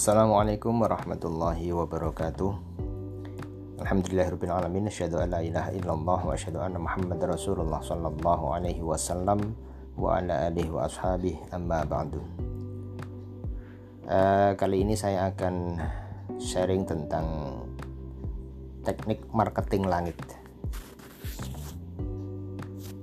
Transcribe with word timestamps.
Assalamualaikum 0.00 0.80
warahmatullahi 0.80 1.76
wabarakatuh. 1.76 2.52
Alhamdulillahirrahmanirrahim 3.84 4.88
Asyadu 4.88 5.20
an 5.20 5.28
la 5.28 5.44
ilaha 5.44 5.76
illallah 5.76 6.20
Wa 6.24 6.32
asyadu 6.32 6.56
anna 6.56 6.80
Muhammad 6.80 7.20
Rasulullah 7.20 7.84
Sallallahu 7.84 8.48
alaihi 8.48 8.80
wasallam 8.80 9.52
Wa 10.00 10.24
ala 10.24 10.48
alihi 10.48 10.72
wa 10.72 10.88
ashabih 10.88 11.36
Amma 11.52 11.84
ba'du. 11.84 12.16
Uh, 14.08 14.56
Kali 14.56 14.88
ini 14.88 14.96
saya 14.96 15.36
akan 15.36 15.76
sharing 16.40 16.88
tentang 16.88 17.60
Teknik 18.80 19.28
marketing 19.36 19.84
langit. 19.84 20.16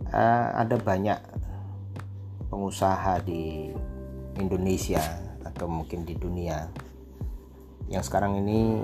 Uh, 0.10 0.50
Ada 0.66 0.82
banyak 0.82 1.22
pengusaha 2.50 3.22
di 3.22 3.70
Indonesia 4.42 4.98
atau 5.46 5.70
mungkin 5.70 6.02
di 6.02 6.18
dunia 6.18 6.87
yang 7.88 8.04
sekarang 8.04 8.40
ini 8.44 8.84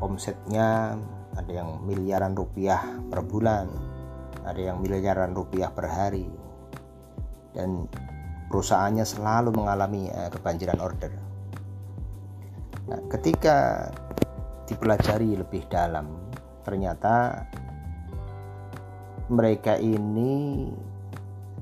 omsetnya 0.00 0.96
ada 1.34 1.52
yang 1.52 1.82
miliaran 1.84 2.32
rupiah 2.32 2.80
per 3.08 3.20
bulan 3.24 3.94
ada 4.44 4.60
yang 4.60 4.78
miliaran 4.84 5.32
rupiah 5.32 5.72
per 5.72 5.88
hari. 5.88 6.28
Dan 7.56 7.88
perusahaannya 8.52 9.02
selalu 9.08 9.56
mengalami 9.56 10.12
uh, 10.12 10.28
kebanjiran 10.28 10.78
order. 10.84 11.12
Nah, 12.84 13.00
ketika 13.08 13.88
dipelajari 14.68 15.40
lebih 15.40 15.64
dalam 15.72 16.20
ternyata 16.64 17.44
mereka 19.28 19.76
ini 19.76 20.68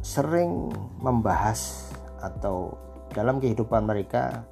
sering 0.03 0.71
membahas 0.99 1.91
atau 2.23 2.75
dalam 3.15 3.39
kehidupan 3.39 3.87
mereka 3.87 4.47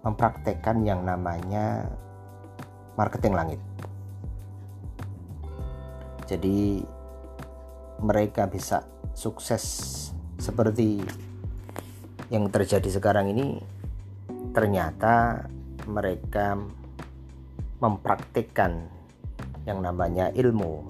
mempraktekkan 0.00 0.80
yang 0.84 1.04
namanya 1.04 1.88
marketing 2.96 3.34
langit. 3.36 3.60
Jadi 6.24 6.84
mereka 8.00 8.46
bisa 8.48 8.86
sukses 9.12 9.62
seperti 10.40 11.02
yang 12.32 12.48
terjadi 12.48 12.86
sekarang 12.86 13.28
ini 13.34 13.60
ternyata 14.54 15.44
mereka 15.84 16.56
mempraktikkan 17.82 18.86
yang 19.66 19.82
namanya 19.82 20.30
ilmu 20.32 20.86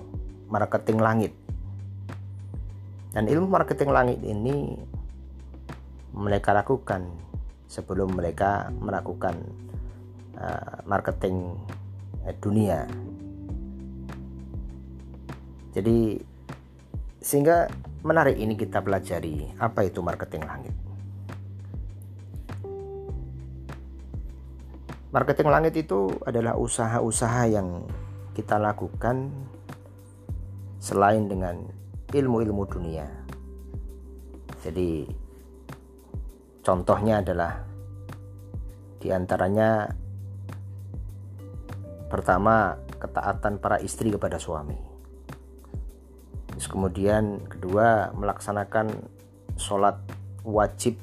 marketing 0.53 0.98
langit. 1.00 1.33
Dan 3.11 3.27
ilmu 3.27 3.50
marketing 3.50 3.91
langit 3.91 4.22
ini 4.22 4.78
mereka 6.14 6.55
lakukan 6.55 7.29
sebelum 7.70 8.18
mereka 8.18 8.74
melakukan 8.82 9.38
uh, 10.34 10.82
marketing 10.90 11.54
dunia. 12.42 12.90
Jadi 15.70 16.18
sehingga 17.22 17.70
menarik 18.02 18.34
ini 18.34 18.58
kita 18.58 18.82
pelajari 18.82 19.54
apa 19.62 19.86
itu 19.86 20.02
marketing 20.02 20.42
langit. 20.42 20.74
Marketing 25.10 25.48
langit 25.50 25.74
itu 25.78 26.10
adalah 26.26 26.54
usaha-usaha 26.58 27.50
yang 27.50 27.86
kita 28.34 28.58
lakukan 28.58 29.30
selain 30.78 31.26
dengan 31.26 31.66
ilmu-ilmu 32.14 32.62
dunia. 32.66 33.06
Jadi 34.62 35.06
Contohnya 36.61 37.25
adalah 37.25 37.56
di 39.00 39.08
antaranya 39.08 39.89
pertama 42.12 42.76
ketaatan 43.00 43.56
para 43.56 43.81
istri 43.81 44.12
kepada 44.12 44.37
suami. 44.37 44.76
Terus 46.53 46.69
kemudian 46.69 47.41
kedua 47.49 48.12
melaksanakan 48.12 48.93
sholat 49.56 49.97
wajib 50.44 51.00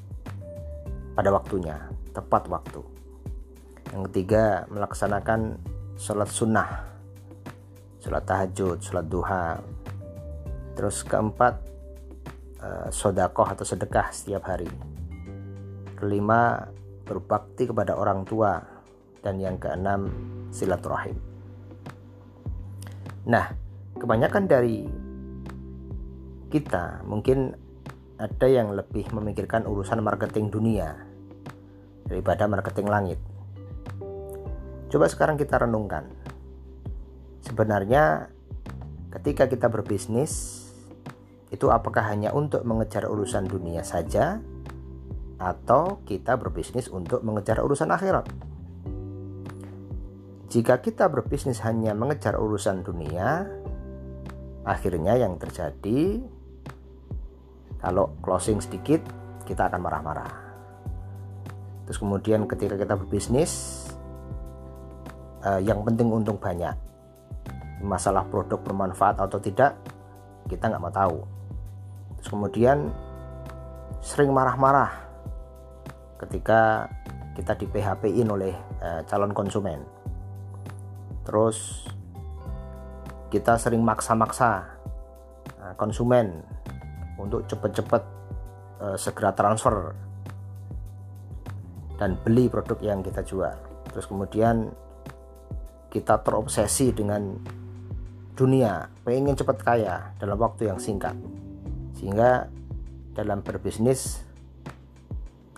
pada 1.17 1.33
waktunya, 1.33 1.89
tepat 2.13 2.45
waktu. 2.53 2.85
Yang 3.97 4.01
ketiga 4.13 4.69
melaksanakan 4.69 5.57
sholat 5.97 6.29
sunnah, 6.29 6.69
sholat 7.97 8.21
tahajud, 8.29 8.77
sholat 8.77 9.09
duha. 9.09 9.57
Terus 10.77 11.01
keempat 11.01 11.57
eh, 12.61 12.87
sodakoh 12.93 13.49
atau 13.49 13.65
sedekah 13.65 14.13
setiap 14.13 14.45
hari 14.45 14.96
kelima 15.97 16.69
berbakti 17.03 17.65
kepada 17.65 17.97
orang 17.97 18.23
tua. 18.23 18.61
Dan 19.17 19.43
yang 19.43 19.59
keenam 19.59 20.07
silaturahim. 20.55 21.19
Nah 23.27 23.51
kebanyakan 23.97 24.45
dari 24.47 24.87
kita 26.47 27.03
mungkin 27.03 27.51
ada 28.17 28.47
yang 28.47 28.71
lebih 28.71 29.09
memikirkan 29.11 29.67
urusan 29.67 29.99
marketing 29.99 30.47
dunia 30.47 30.95
daripada 32.07 32.47
marketing 32.47 32.87
langit. 32.87 33.19
Coba 34.87 35.11
sekarang 35.11 35.35
kita 35.35 35.59
renungkan. 35.59 36.07
Sebenarnya 37.43 38.31
ketika 39.11 39.51
kita 39.51 39.67
berbisnis 39.67 40.63
itu 41.51 41.67
apakah 41.71 42.03
hanya 42.07 42.31
untuk 42.31 42.63
mengejar 42.63 43.07
urusan 43.07 43.47
dunia 43.47 43.83
saja 43.83 44.39
atau 45.37 46.01
kita 46.05 46.33
berbisnis 46.37 46.89
untuk 46.89 47.21
mengejar 47.21 47.61
urusan 47.61 47.93
akhirat. 47.93 48.25
Jika 50.47 50.81
kita 50.81 51.05
berbisnis 51.11 51.61
hanya 51.61 51.93
mengejar 51.93 52.39
urusan 52.39 52.81
dunia, 52.81 53.45
akhirnya 54.65 55.19
yang 55.19 55.37
terjadi 55.37 56.23
kalau 57.77 58.15
closing 58.25 58.57
sedikit 58.57 59.03
kita 59.45 59.69
akan 59.69 59.79
marah-marah. 59.79 60.31
Terus 61.87 61.99
kemudian 62.01 62.49
ketika 62.49 62.75
kita 62.75 62.99
berbisnis 62.99 63.85
eh, 65.45 65.61
yang 65.63 65.85
penting 65.87 66.11
untung 66.11 66.41
banyak. 66.41 66.75
Masalah 67.77 68.25
produk 68.25 68.57
bermanfaat 68.57 69.21
atau 69.21 69.37
tidak 69.37 69.77
kita 70.49 70.67
nggak 70.67 70.81
mau 70.81 70.91
tahu. 70.91 71.17
Terus 72.17 72.29
kemudian 72.33 72.77
sering 74.01 74.33
marah-marah 74.33 75.06
ketika 76.17 76.89
kita 77.37 77.53
di 77.53 77.69
PHP-in 77.69 78.27
oleh 78.33 78.53
uh, 78.81 79.01
calon 79.05 79.31
konsumen. 79.31 79.85
Terus 81.21 81.85
kita 83.29 83.59
sering 83.61 83.85
maksa-maksa 83.85 84.65
uh, 85.61 85.73
konsumen 85.77 86.41
untuk 87.21 87.45
cepat-cepat 87.45 88.03
uh, 88.81 88.97
segera 88.97 89.33
transfer 89.37 89.93
dan 92.01 92.17
beli 92.21 92.49
produk 92.49 92.77
yang 92.81 93.05
kita 93.05 93.21
jual. 93.21 93.57
Terus 93.93 94.05
kemudian 94.05 94.69
kita 95.89 96.21
terobsesi 96.21 96.93
dengan 96.93 97.37
dunia, 98.37 98.85
pengen 99.01 99.33
cepat 99.33 99.57
kaya 99.65 100.13
dalam 100.21 100.37
waktu 100.37 100.69
yang 100.69 100.77
singkat. 100.77 101.17
Sehingga 101.97 102.45
dalam 103.17 103.41
berbisnis 103.41 104.26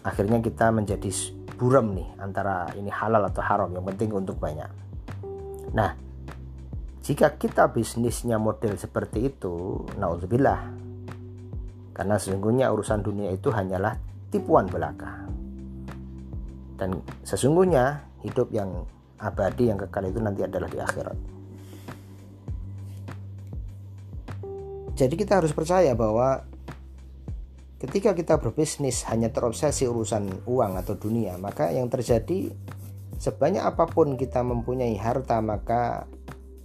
akhirnya 0.03 0.39
kita 0.39 0.71
menjadi 0.71 1.09
buram 1.59 1.91
nih 1.91 2.07
antara 2.23 2.71
ini 2.79 2.87
halal 2.87 3.27
atau 3.27 3.43
haram 3.43 3.69
yang 3.75 3.83
penting 3.83 4.15
untuk 4.15 4.39
banyak. 4.39 4.69
Nah 5.75 5.91
jika 7.03 7.35
kita 7.41 7.73
bisnisnya 7.73 8.37
model 8.37 8.77
seperti 8.77 9.33
itu 9.33 9.81
naudzubillah. 9.97 10.61
Karena 11.95 12.15
sesungguhnya 12.15 12.71
urusan 12.71 13.03
dunia 13.03 13.33
itu 13.33 13.51
hanyalah 13.51 13.97
tipuan 14.31 14.69
belaka. 14.69 15.27
Dan 16.79 17.03
sesungguhnya 17.27 18.07
hidup 18.23 18.53
yang 18.55 18.87
abadi 19.19 19.67
yang 19.67 19.81
kekal 19.81 20.07
itu 20.07 20.19
nanti 20.23 20.47
adalah 20.47 20.69
di 20.71 20.79
akhirat. 20.79 21.17
Jadi 24.95 25.15
kita 25.15 25.43
harus 25.43 25.51
percaya 25.51 25.91
bahwa 25.95 26.43
Ketika 27.79 28.11
kita 28.11 28.43
berbisnis 28.43 29.07
hanya 29.07 29.31
terobsesi 29.31 29.87
urusan 29.87 30.43
uang 30.43 30.75
atau 30.83 30.99
dunia, 30.99 31.39
maka 31.39 31.71
yang 31.71 31.87
terjadi 31.87 32.51
sebanyak 33.15 33.63
apa 33.63 33.87
pun 33.87 34.19
kita 34.19 34.43
mempunyai 34.43 34.99
harta, 34.99 35.39
maka 35.39 36.03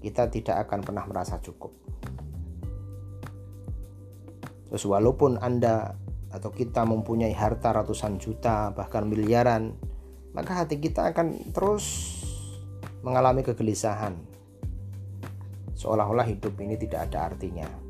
kita 0.03 0.27
tidak 0.27 0.67
akan 0.67 0.83
pernah 0.83 1.07
merasa 1.07 1.39
cukup. 1.39 1.71
Terus 4.67 4.83
walaupun 4.91 5.39
Anda 5.39 5.95
atau 6.35 6.51
kita 6.51 6.83
mempunyai 6.83 7.31
harta 7.31 7.71
ratusan 7.71 8.19
juta, 8.19 8.75
bahkan 8.75 9.07
miliaran, 9.07 9.79
maka 10.35 10.67
hati 10.67 10.83
kita 10.83 11.15
akan 11.15 11.55
terus 11.55 11.87
mengalami 13.07 13.47
kegelisahan. 13.47 14.19
Seolah-olah 15.79 16.27
hidup 16.27 16.59
ini 16.59 16.75
tidak 16.75 17.07
ada 17.07 17.31
artinya 17.31 17.84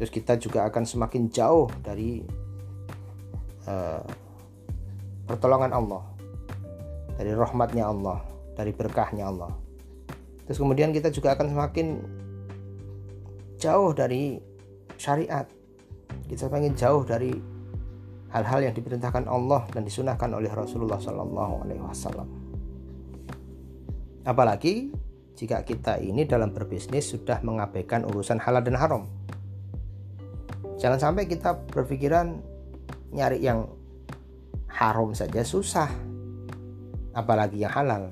terus 0.00 0.08
kita 0.08 0.40
juga 0.40 0.64
akan 0.64 0.88
semakin 0.88 1.28
jauh 1.28 1.68
dari 1.84 2.24
uh, 3.68 4.00
pertolongan 5.28 5.76
Allah. 5.76 6.02
Dari 7.20 7.36
rahmatnya 7.36 7.84
Allah 7.84 8.30
dari 8.60 8.76
berkahnya 8.76 9.24
Allah. 9.24 9.48
Terus 10.44 10.60
kemudian 10.60 10.92
kita 10.92 11.08
juga 11.08 11.32
akan 11.32 11.46
semakin 11.48 11.86
jauh 13.56 13.96
dari 13.96 14.36
syariat. 15.00 15.48
Kita 16.28 16.52
pengen 16.52 16.76
jauh 16.76 17.00
dari 17.00 17.32
hal-hal 18.30 18.60
yang 18.68 18.74
diperintahkan 18.76 19.24
Allah 19.26 19.64
dan 19.72 19.82
disunahkan 19.88 20.28
oleh 20.36 20.52
Rasulullah 20.52 21.00
Wasallam. 21.00 22.28
Apalagi 24.28 24.92
jika 25.34 25.64
kita 25.64 25.96
ini 26.04 26.28
dalam 26.28 26.52
berbisnis 26.52 27.16
sudah 27.16 27.40
mengabaikan 27.40 28.04
urusan 28.04 28.36
halal 28.36 28.60
dan 28.60 28.76
haram 28.76 29.08
jangan 30.80 30.98
sampai 30.98 31.28
kita 31.28 31.54
berpikiran 31.68 32.40
nyari 33.12 33.44
yang 33.44 33.68
haram 34.66 35.12
saja 35.12 35.44
susah 35.44 35.92
apalagi 37.12 37.60
yang 37.60 37.70
halal. 37.70 38.10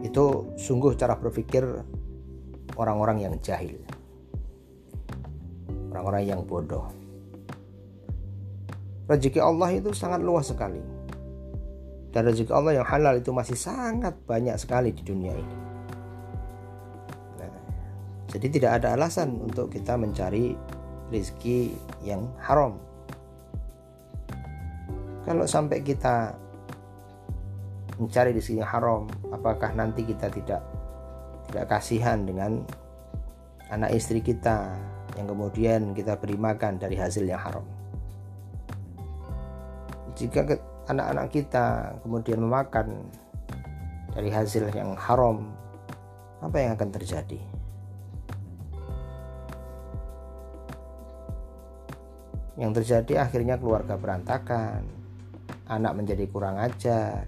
Itu 0.00 0.54
sungguh 0.60 0.96
cara 0.96 1.16
berpikir 1.16 1.64
orang-orang 2.76 3.24
yang 3.24 3.34
jahil 3.40 3.80
orang-orang 6.00 6.22
yang 6.24 6.40
bodoh. 6.46 6.88
Rezeki 9.10 9.42
Allah 9.42 9.74
itu 9.74 9.90
sangat 9.90 10.22
luas 10.22 10.48
sekali. 10.48 10.80
Dan 12.14 12.26
rezeki 12.30 12.50
Allah 12.54 12.80
yang 12.80 12.86
halal 12.86 13.18
itu 13.18 13.34
masih 13.34 13.58
sangat 13.58 14.14
banyak 14.24 14.54
sekali 14.56 14.94
di 14.94 15.02
dunia 15.02 15.34
ini. 15.34 15.56
Nah, 17.38 17.52
jadi 18.30 18.46
tidak 18.48 18.70
ada 18.82 18.94
alasan 18.94 19.34
untuk 19.44 19.70
kita 19.70 19.98
mencari 19.98 20.54
rezeki 21.10 21.74
yang 22.06 22.30
haram. 22.40 22.78
Kalau 25.26 25.44
sampai 25.44 25.84
kita 25.84 26.32
mencari 28.00 28.32
rezeki 28.32 28.64
yang 28.64 28.70
haram 28.70 29.02
apakah 29.28 29.70
nanti 29.76 30.06
kita 30.06 30.32
tidak 30.32 30.64
tidak 31.50 31.66
kasihan 31.68 32.24
dengan 32.24 32.64
anak 33.68 33.92
istri 33.92 34.24
kita 34.24 34.72
yang 35.18 35.26
kemudian 35.28 35.92
kita 35.92 36.16
beri 36.16 36.38
makan 36.38 36.80
dari 36.80 36.96
hasil 36.96 37.26
yang 37.26 37.42
haram? 37.42 37.66
Jika 40.16 40.46
anak-anak 40.88 41.26
kita 41.30 41.94
kemudian 42.02 42.40
memakan 42.40 43.04
dari 44.10 44.30
hasil 44.32 44.72
yang 44.74 44.98
haram 44.98 45.54
apa 46.40 46.56
yang 46.56 46.74
akan 46.74 46.90
terjadi 46.90 47.38
yang 52.58 52.74
terjadi 52.74 53.26
akhirnya 53.26 53.60
keluarga 53.60 53.94
berantakan. 54.00 54.86
Anak 55.70 55.92
menjadi 55.94 56.24
kurang 56.26 56.58
ajar. 56.58 57.26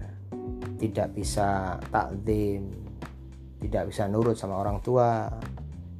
Tidak 0.79 1.15
bisa 1.15 1.79
takdim 1.87 2.83
tidak 3.63 3.95
bisa 3.95 4.11
nurut 4.11 4.35
sama 4.35 4.59
orang 4.59 4.83
tua. 4.83 5.31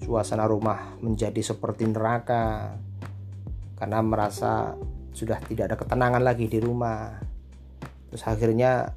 Suasana 0.04 0.44
rumah 0.44 1.00
menjadi 1.00 1.40
seperti 1.40 1.88
neraka. 1.88 2.76
Karena 3.80 4.04
merasa 4.04 4.76
sudah 5.16 5.40
tidak 5.48 5.72
ada 5.72 5.78
ketenangan 5.80 6.20
lagi 6.20 6.52
di 6.52 6.60
rumah. 6.60 7.16
Terus 8.12 8.24
akhirnya 8.28 8.92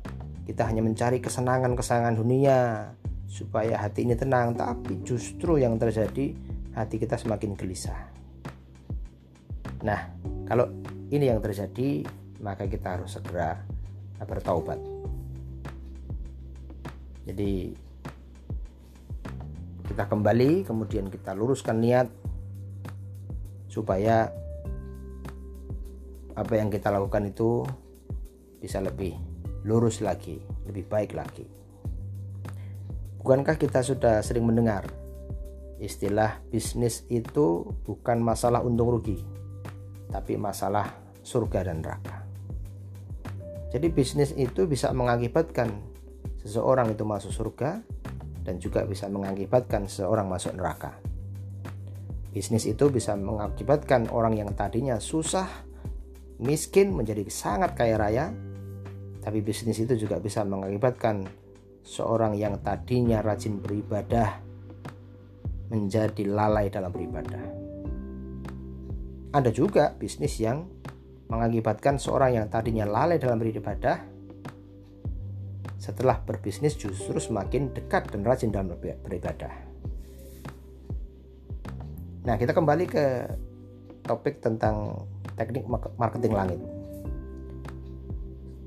kita 0.51 0.67
hanya 0.67 0.83
mencari 0.83 1.23
kesenangan-kesenangan 1.23 2.19
dunia 2.19 2.91
supaya 3.31 3.79
hati 3.79 4.03
ini 4.03 4.19
tenang. 4.19 4.59
Tapi 4.59 5.07
justru 5.07 5.63
yang 5.63 5.79
terjadi 5.79 6.35
hati 6.75 6.97
kita 6.99 7.15
semakin 7.15 7.55
gelisah 7.55 8.16
nah 9.87 10.11
kalau 10.51 10.67
ini 11.15 11.31
yang 11.31 11.39
terjadi 11.39 12.03
maka 12.43 12.67
kita 12.67 12.99
harus 12.99 13.15
segera 13.15 13.63
bertaubat 14.27 14.83
jadi 17.31 17.71
kita 19.87 20.11
kembali 20.11 20.67
kemudian 20.67 21.07
kita 21.07 21.31
luruskan 21.39 21.79
niat 21.79 22.11
supaya 23.71 24.35
apa 26.37 26.53
yang 26.53 26.69
kita 26.69 26.93
lakukan 26.93 27.33
itu 27.33 27.65
bisa 28.61 28.81
lebih 28.85 29.17
lurus 29.67 30.05
lagi, 30.05 30.39
lebih 30.69 30.85
baik 30.87 31.17
lagi. 31.17 31.49
Bukankah 33.19 33.59
kita 33.59 33.83
sudah 33.83 34.23
sering 34.23 34.47
mendengar 34.47 34.87
istilah 35.83 36.41
bisnis 36.49 37.05
itu 37.13 37.69
bukan 37.85 38.23
masalah 38.23 38.63
untung 38.63 38.93
rugi, 38.93 39.21
tapi 40.17 40.41
masalah 40.41 40.97
surga 41.21 41.69
dan 41.69 41.85
neraka. 41.85 42.25
Jadi 43.69 43.93
bisnis 43.93 44.33
itu 44.33 44.65
bisa 44.65 44.89
mengakibatkan 44.97 45.69
seseorang 46.41 46.89
itu 46.97 47.05
masuk 47.05 47.37
surga 47.37 47.85
dan 48.41 48.57
juga 48.57 48.89
bisa 48.89 49.13
mengakibatkan 49.13 49.85
seseorang 49.85 50.25
masuk 50.25 50.57
neraka. 50.57 50.97
Bisnis 52.33 52.65
itu 52.65 52.89
bisa 52.89 53.13
mengakibatkan 53.13 54.09
orang 54.09 54.41
yang 54.41 54.57
tadinya 54.57 54.97
susah, 54.97 55.45
miskin 56.41 56.97
menjadi 56.97 57.29
sangat 57.29 57.77
kaya 57.77 58.01
raya, 58.01 58.33
tapi 59.21 59.45
bisnis 59.45 59.77
itu 59.77 60.01
juga 60.01 60.17
bisa 60.17 60.49
mengakibatkan 60.49 61.29
seorang 61.85 62.33
yang 62.41 62.57
tadinya 62.65 63.21
rajin 63.21 63.61
beribadah 63.61 64.41
menjadi 65.69 66.25
lalai 66.25 66.73
dalam 66.73 66.89
beribadah. 66.89 67.66
Ada 69.35 69.51
juga 69.51 69.95
bisnis 69.97 70.39
yang 70.39 70.69
mengakibatkan 71.27 71.99
seorang 71.99 72.39
yang 72.39 72.47
tadinya 72.47 72.87
lalai 72.87 73.19
dalam 73.19 73.43
beribadah 73.43 73.99
setelah 75.77 76.19
berbisnis 76.19 76.75
justru 76.75 77.19
semakin 77.19 77.71
dekat 77.71 78.11
dan 78.11 78.27
rajin 78.27 78.51
dalam 78.51 78.75
beribadah. 78.79 79.55
Nah, 82.27 82.35
kita 82.35 82.51
kembali 82.51 82.85
ke 82.91 83.05
topik 84.03 84.43
tentang 84.43 85.07
teknik 85.39 85.67
marketing 85.95 86.35
langit. 86.35 86.61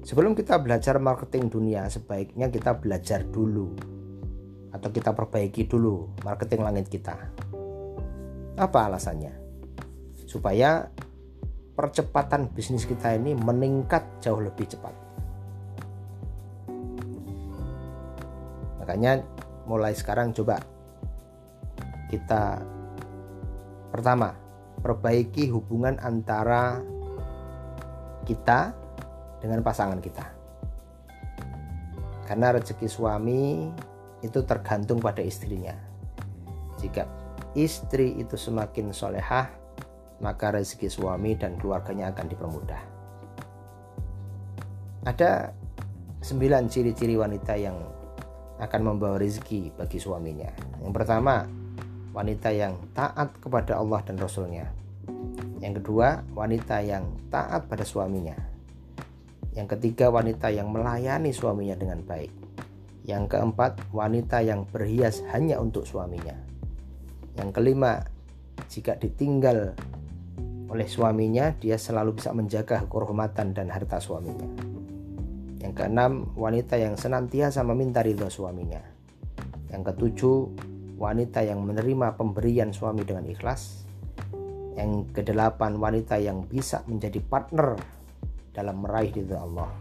Sebelum 0.08 0.32
kita 0.32 0.64
belajar 0.64 0.96
marketing 0.96 1.52
dunia, 1.52 1.92
sebaiknya 1.92 2.48
kita 2.48 2.72
belajar 2.80 3.28
dulu 3.28 3.76
atau 4.72 4.90
kita 4.94 5.12
perbaiki 5.12 5.68
dulu 5.68 6.24
marketing 6.24 6.62
langit 6.64 6.88
kita. 6.88 7.20
Apa 8.56 8.88
alasannya? 8.88 9.49
Supaya 10.30 10.86
percepatan 11.74 12.54
bisnis 12.54 12.86
kita 12.86 13.18
ini 13.18 13.34
meningkat 13.34 14.06
jauh 14.22 14.38
lebih 14.38 14.70
cepat. 14.70 15.10
makanya 18.90 19.22
mulai 19.70 19.94
sekarang 19.94 20.34
coba 20.34 20.58
kita 22.10 22.58
pertama 23.94 24.34
perbaiki 24.82 25.46
hubungan 25.54 26.02
antara 26.02 26.82
kita 28.26 28.74
dengan 29.38 29.62
pasangan 29.62 30.02
kita 30.02 30.26
karena 32.26 32.58
rezeki 32.58 32.90
suami 32.90 33.70
itu 34.26 34.42
tergantung 34.42 34.98
pada 34.98 35.22
istrinya 35.22 35.78
jika 36.82 37.06
istri 37.54 38.18
itu 38.18 38.42
semakin 38.42 38.90
solehah 38.90 39.54
maka 40.20 40.52
rezeki 40.56 40.88
suami 40.92 41.36
dan 41.40 41.56
keluarganya 41.60 42.12
akan 42.12 42.26
dipermudah 42.28 43.00
ada 45.08 45.56
sembilan 46.20 46.68
ciri-ciri 46.68 47.16
wanita 47.16 47.56
yang 47.56 47.78
akan 48.60 48.82
membawa 48.84 49.16
rezeki 49.16 49.72
bagi 49.80 49.96
suaminya. 49.96 50.52
Yang 50.84 50.92
pertama, 50.92 51.48
wanita 52.12 52.52
yang 52.52 52.76
taat 52.92 53.32
kepada 53.40 53.80
Allah 53.80 54.04
dan 54.04 54.20
Rasulnya. 54.20 54.68
Yang 55.64 55.84
kedua, 55.84 56.20
wanita 56.36 56.84
yang 56.84 57.08
taat 57.32 57.72
pada 57.72 57.88
suaminya. 57.88 58.36
Yang 59.56 59.80
ketiga, 59.80 60.12
wanita 60.12 60.52
yang 60.52 60.68
melayani 60.68 61.32
suaminya 61.32 61.80
dengan 61.80 62.04
baik. 62.04 62.32
Yang 63.08 63.32
keempat, 63.32 63.80
wanita 63.96 64.44
yang 64.44 64.68
berhias 64.68 65.24
hanya 65.32 65.64
untuk 65.64 65.88
suaminya. 65.88 66.36
Yang 67.40 67.50
kelima, 67.56 68.04
jika 68.68 69.00
ditinggal 69.00 69.74
oleh 70.70 70.86
suaminya, 70.86 71.58
dia 71.58 71.82
selalu 71.82 72.22
bisa 72.22 72.30
menjaga 72.30 72.86
kehormatan 72.86 73.58
dan 73.58 73.74
harta 73.74 73.98
suaminya. 73.98 74.46
Yang 75.60 75.74
keenam, 75.76 76.30
wanita 76.38 76.78
yang 76.78 76.94
senantiasa 76.94 77.66
meminta 77.66 78.06
ridho 78.06 78.30
suaminya. 78.30 78.80
Yang 79.74 79.82
ketujuh, 79.94 80.38
wanita 81.02 81.42
yang 81.42 81.66
menerima 81.66 82.14
pemberian 82.16 82.70
suami 82.70 83.02
dengan 83.02 83.26
ikhlas. 83.26 83.84
Yang 84.78 85.10
kedelapan, 85.12 85.82
wanita 85.82 86.22
yang 86.22 86.46
bisa 86.46 86.86
menjadi 86.86 87.18
partner 87.18 87.74
dalam 88.54 88.86
meraih 88.86 89.10
ridho 89.10 89.36
Allah. 89.42 89.74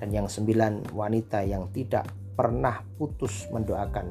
Dan 0.00 0.16
yang 0.16 0.32
sembilan, 0.32 0.96
wanita 0.96 1.44
yang 1.44 1.68
tidak 1.76 2.08
pernah 2.32 2.80
putus 2.96 3.52
mendoakan 3.52 4.06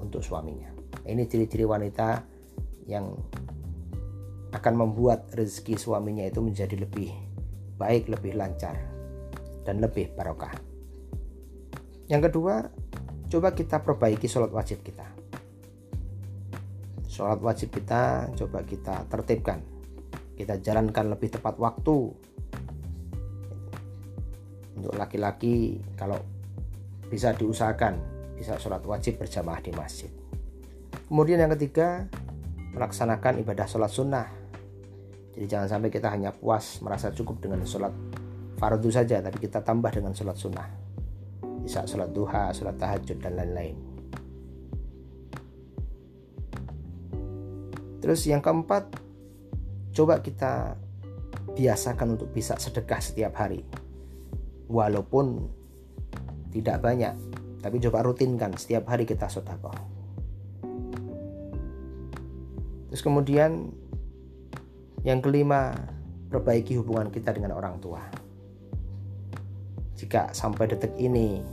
untuk 0.00 0.24
suaminya. 0.24 0.72
Ini 1.04 1.24
ciri-ciri 1.28 1.68
wanita 1.68 2.20
yang 2.88 3.12
akan 4.54 4.74
membuat 4.86 5.34
rezeki 5.34 5.74
suaminya 5.74 6.22
itu 6.22 6.38
menjadi 6.38 6.78
lebih 6.78 7.10
baik, 7.74 8.06
lebih 8.06 8.38
lancar 8.38 8.78
dan 9.66 9.82
lebih 9.82 10.14
barokah. 10.14 10.54
Yang 12.06 12.30
kedua, 12.30 12.70
coba 13.26 13.50
kita 13.50 13.82
perbaiki 13.82 14.30
sholat 14.30 14.54
wajib 14.54 14.86
kita. 14.86 15.10
Sholat 17.10 17.42
wajib 17.42 17.74
kita 17.74 18.30
coba 18.38 18.62
kita 18.62 19.10
tertibkan. 19.10 19.58
Kita 20.34 20.58
jalankan 20.62 21.14
lebih 21.14 21.34
tepat 21.34 21.58
waktu. 21.58 21.98
Untuk 24.78 24.94
laki-laki 24.94 25.82
kalau 25.98 26.18
bisa 27.10 27.34
diusahakan 27.34 27.98
bisa 28.34 28.58
sholat 28.58 28.82
wajib 28.82 29.18
berjamaah 29.18 29.62
di 29.62 29.70
masjid. 29.74 30.10
Kemudian 31.06 31.38
yang 31.38 31.54
ketiga, 31.54 32.10
melaksanakan 32.74 33.40
ibadah 33.40 33.66
sholat 33.70 33.90
sunnah. 33.90 34.43
Jadi 35.34 35.46
jangan 35.50 35.68
sampai 35.68 35.90
kita 35.90 36.08
hanya 36.14 36.30
puas 36.30 36.78
merasa 36.78 37.10
cukup 37.10 37.42
dengan 37.42 37.66
sholat 37.66 37.90
fardu 38.54 38.90
saja, 38.90 39.18
tapi 39.18 39.42
kita 39.42 39.66
tambah 39.66 39.90
dengan 39.90 40.14
sholat 40.14 40.38
sunnah. 40.38 40.68
Bisa 41.66 41.82
sholat 41.84 42.14
duha, 42.14 42.54
sholat 42.54 42.78
tahajud, 42.78 43.18
dan 43.18 43.34
lain-lain. 43.34 43.76
Terus 47.98 48.20
yang 48.30 48.44
keempat, 48.44 48.94
coba 49.96 50.20
kita 50.20 50.76
biasakan 51.56 52.14
untuk 52.14 52.30
bisa 52.30 52.54
sedekah 52.60 53.00
setiap 53.00 53.34
hari. 53.40 53.64
Walaupun 54.70 55.50
tidak 56.54 56.78
banyak, 56.84 57.16
tapi 57.64 57.80
coba 57.80 58.04
rutinkan 58.04 58.54
setiap 58.54 58.86
hari 58.92 59.08
kita 59.08 59.26
sedekah. 59.26 59.74
Terus 62.92 63.02
kemudian 63.02 63.74
yang 65.04 65.20
kelima, 65.20 65.76
perbaiki 66.32 66.80
hubungan 66.80 67.12
kita 67.12 67.36
dengan 67.36 67.52
orang 67.52 67.76
tua. 67.76 68.00
Jika 70.00 70.32
sampai 70.32 70.64
detik 70.72 70.96
ini 70.96 71.44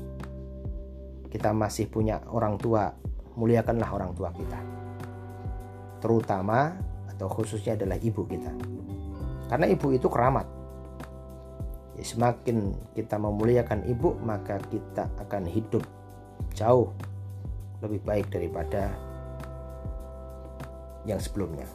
kita 1.28 1.52
masih 1.52 1.92
punya 1.92 2.24
orang 2.32 2.56
tua, 2.56 2.96
muliakanlah 3.36 3.92
orang 3.92 4.16
tua 4.16 4.32
kita. 4.32 4.60
Terutama 6.00 6.80
atau 7.12 7.28
khususnya 7.28 7.76
adalah 7.76 8.00
ibu 8.00 8.24
kita. 8.24 8.52
Karena 9.52 9.68
ibu 9.68 9.92
itu 9.92 10.08
keramat. 10.08 10.48
Ya, 12.00 12.04
semakin 12.08 12.72
kita 12.96 13.20
memuliakan 13.20 13.84
ibu, 13.84 14.16
maka 14.24 14.64
kita 14.72 15.12
akan 15.20 15.44
hidup 15.44 15.84
jauh 16.56 16.88
lebih 17.84 18.00
baik 18.08 18.32
daripada 18.32 18.96
yang 21.04 21.20
sebelumnya. 21.20 21.68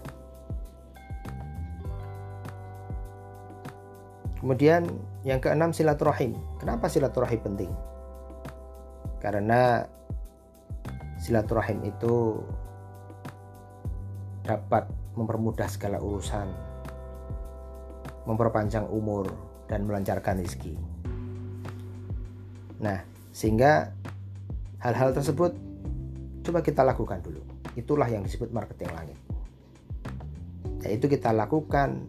Kemudian 4.46 4.86
yang 5.26 5.42
keenam 5.42 5.74
silaturahim. 5.74 6.38
Kenapa 6.62 6.86
silaturahim 6.86 7.42
penting? 7.42 7.72
Karena 9.18 9.82
silaturahim 11.18 11.82
itu 11.82 12.38
dapat 14.46 14.86
mempermudah 15.18 15.66
segala 15.66 15.98
urusan, 15.98 16.46
memperpanjang 18.30 18.86
umur 18.86 19.26
dan 19.66 19.82
melancarkan 19.82 20.38
rezeki. 20.38 20.78
Nah, 22.78 23.02
sehingga 23.34 23.90
hal-hal 24.78 25.10
tersebut 25.10 25.58
coba 26.46 26.62
kita 26.62 26.86
lakukan 26.86 27.18
dulu. 27.18 27.42
Itulah 27.74 28.06
yang 28.06 28.22
disebut 28.22 28.54
marketing 28.54 28.94
langit. 28.94 29.18
Yaitu 30.86 31.10
kita 31.10 31.34
lakukan 31.34 32.06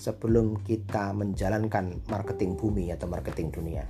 sebelum 0.00 0.64
kita 0.64 1.12
menjalankan 1.12 2.00
marketing 2.08 2.56
bumi 2.56 2.88
atau 2.88 3.04
marketing 3.04 3.52
dunia. 3.52 3.84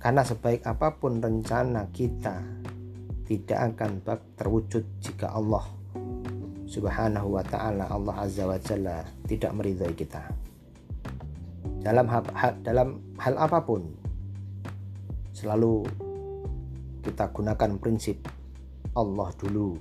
Karena 0.00 0.24
sebaik 0.24 0.64
apa 0.64 0.96
pun 0.96 1.20
rencana 1.20 1.92
kita 1.92 2.40
tidak 3.28 3.76
akan 3.76 4.00
terwujud 4.38 4.84
jika 5.04 5.36
Allah 5.36 5.66
Subhanahu 6.64 7.36
wa 7.36 7.44
taala 7.44 7.84
Allah 7.92 8.16
Azza 8.24 8.48
wa 8.48 8.56
Jalla 8.56 9.04
tidak 9.28 9.52
meridhai 9.52 9.92
kita. 9.92 10.24
Dalam 11.84 12.08
hal, 12.08 12.24
dalam 12.64 12.88
hal 13.20 13.34
apa 13.36 13.60
pun 13.60 13.84
selalu 15.36 15.84
kita 17.04 17.28
gunakan 17.30 17.76
prinsip 17.76 18.18
Allah 18.96 19.28
dulu, 19.36 19.76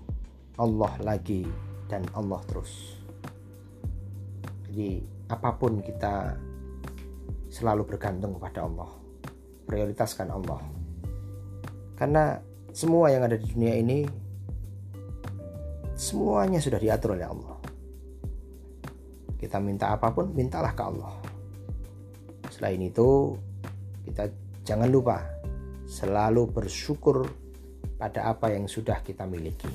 Allah 0.60 0.94
lagi, 1.00 1.48
dan 1.88 2.04
Allah 2.12 2.44
terus. 2.46 3.05
Jadi 4.76 5.00
apa 5.32 5.56
pun 5.56 5.80
kita 5.80 6.36
selalu 7.48 7.96
bergantung 7.96 8.36
kepada 8.36 8.68
Allah. 8.68 8.92
Prioritaskan 9.72 10.28
Allah. 10.36 10.60
Karena 11.96 12.36
semua 12.76 13.08
yang 13.08 13.24
ada 13.24 13.40
di 13.40 13.48
dunia 13.48 13.72
ini 13.80 14.04
semuanya 15.96 16.60
sudah 16.60 16.76
diatur 16.76 17.16
oleh 17.16 17.24
Allah. 17.24 17.56
Kita 19.40 19.64
minta 19.64 19.96
apa 19.96 20.12
pun, 20.12 20.36
mintalah 20.36 20.76
ke 20.76 20.84
Allah. 20.84 21.16
Selain 22.52 22.84
itu, 22.84 23.32
kita 24.04 24.28
jangan 24.68 24.92
lupa 24.92 25.24
selalu 25.88 26.52
bersyukur 26.52 27.32
pada 27.96 28.28
apa 28.28 28.52
yang 28.52 28.68
sudah 28.68 29.00
kita 29.00 29.24
miliki. 29.24 29.72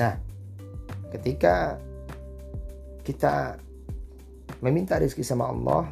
Nah, 0.00 0.29
ketika 1.10 1.76
kita 3.02 3.58
meminta 4.62 4.96
rezeki 5.00 5.24
sama 5.24 5.50
Allah, 5.50 5.88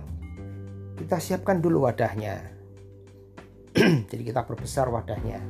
kita 0.98 1.18
siapkan 1.18 1.58
dulu 1.58 1.86
wadahnya. 1.86 2.42
Jadi 4.10 4.22
kita 4.22 4.46
perbesar 4.46 4.90
wadahnya. 4.90 5.42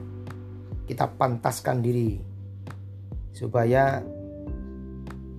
Kita 0.88 1.04
pantaskan 1.08 1.84
diri 1.84 2.16
supaya 3.36 4.00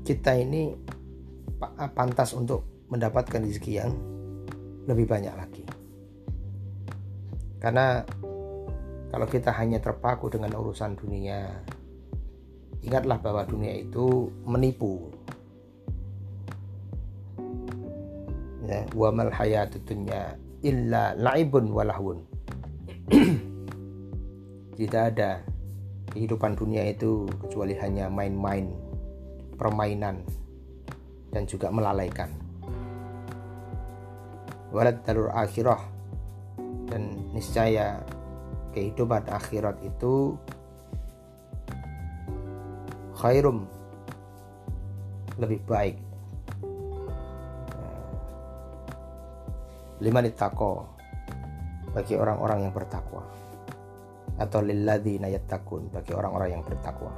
kita 0.06 0.32
ini 0.38 0.74
pantas 1.94 2.34
untuk 2.38 2.86
mendapatkan 2.90 3.42
rezeki 3.42 3.72
yang 3.74 3.92
lebih 4.86 5.06
banyak 5.06 5.34
lagi. 5.34 5.66
Karena 7.60 8.02
kalau 9.10 9.28
kita 9.28 9.52
hanya 9.58 9.82
terpaku 9.82 10.30
dengan 10.32 10.54
urusan 10.58 10.96
dunia, 10.96 11.50
ingatlah 12.84 13.20
bahwa 13.20 13.44
dunia 13.48 13.84
itu 13.84 14.32
menipu. 14.48 15.12
Ya, 18.70 18.86
wa 18.94 19.10
mal 19.10 19.34
hayatud 19.34 19.82
illa 20.62 21.18
laibun 21.18 21.74
walahun. 21.74 22.22
Tidak 24.80 25.04
ada 25.16 25.42
kehidupan 26.14 26.56
dunia 26.58 26.88
itu 26.90 27.26
kecuali 27.46 27.74
hanya 27.78 28.08
main-main, 28.08 28.70
permainan 29.58 30.22
dan 31.34 31.46
juga 31.50 31.70
melalaikan. 31.74 32.30
Walad 34.70 35.02
dalur 35.02 35.34
akhirah 35.34 35.82
dan 36.94 37.18
niscaya 37.34 38.06
kehidupan 38.74 39.26
akhirat 39.30 39.82
itu 39.82 40.38
khairum. 43.20 43.68
Lebih 45.36 45.60
baik. 45.68 45.96
Lima 50.00 50.24
ditako 50.24 50.88
bagi 51.92 52.16
orang-orang 52.16 52.64
yang 52.64 52.74
bertakwa. 52.74 53.24
Atau 54.40 54.64
lilladzi 54.64 55.20
takun 55.44 55.92
bagi 55.92 56.16
orang-orang 56.16 56.56
yang 56.56 56.64
bertakwa. 56.64 57.12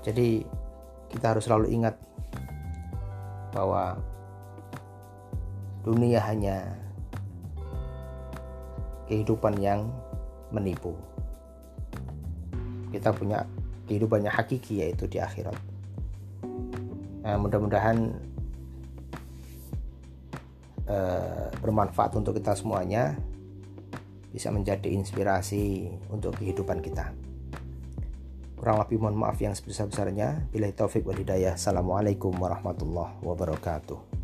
Jadi 0.00 0.40
kita 1.12 1.36
harus 1.36 1.44
selalu 1.44 1.68
ingat 1.76 2.00
bahwa 3.52 4.00
dunia 5.84 6.24
hanya 6.24 6.64
kehidupan 9.04 9.60
yang 9.60 9.92
menipu. 10.48 10.96
Kita 12.88 13.12
punya 13.12 13.44
kehidupannya 13.86 14.32
hakiki 14.32 14.84
yaitu 14.84 15.08
di 15.08 15.20
akhirat. 15.20 15.56
Nah, 17.24 17.36
mudah-mudahan 17.40 18.12
uh, 20.88 21.48
bermanfaat 21.60 22.12
untuk 22.20 22.36
kita 22.36 22.52
semuanya, 22.52 23.16
bisa 24.34 24.50
menjadi 24.50 24.90
inspirasi 24.90 25.88
untuk 26.10 26.36
kehidupan 26.36 26.82
kita. 26.82 27.14
Kurang 28.58 28.80
lebih 28.80 28.96
mohon 28.96 29.20
maaf 29.20 29.38
yang 29.38 29.52
sebesar-besarnya. 29.52 30.48
Bila 30.48 30.66
taufik 30.72 31.04
wal 31.04 31.20
hidayah. 31.20 31.54
Assalamualaikum 31.54 32.32
warahmatullahi 32.32 33.20
wabarakatuh. 33.20 34.23